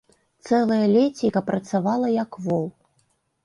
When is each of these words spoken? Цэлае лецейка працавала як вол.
Цэлае 0.47 0.79
лецейка 0.95 1.39
працавала 1.51 2.07
як 2.23 2.31
вол. 2.47 2.69